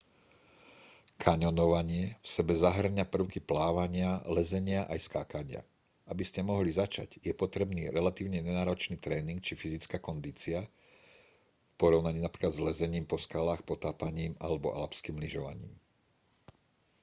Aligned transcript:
kaňonovanie 1.25 2.05
v 2.25 2.25
sebe 2.35 2.53
zahŕňa 2.65 3.05
prvky 3.13 3.37
plávania 3.51 4.11
lezenia 4.37 4.81
aj 4.93 4.97
skákania- 5.07 5.61
aby 6.11 6.23
ste 6.29 6.41
mohli 6.49 6.71
začať 6.81 7.09
je 7.21 7.29
potrebný 7.41 7.83
relatívne 7.97 8.39
nenáročný 8.47 8.95
tréning 9.05 9.37
či 9.47 9.53
fyzická 9.61 9.97
kondícia 10.07 10.59
v 10.65 11.73
porovnaní 11.81 12.17
napríklad 12.27 12.49
s 12.55 12.63
lezením 12.67 13.05
po 13.11 13.17
skalách 13.25 13.61
potápaním 13.71 14.33
alebo 14.45 14.67
alpským 14.81 15.17
lyžovaním 15.23 15.69